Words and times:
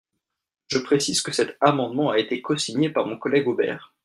Je 0.65 0.79
précise 0.79 1.21
que 1.21 1.31
cet 1.31 1.57
amendement 1.61 2.09
a 2.09 2.17
été 2.17 2.41
cosigné 2.41 2.89
par 2.89 3.05
mon 3.05 3.17
collègue 3.19 3.47
Aubert. 3.47 3.93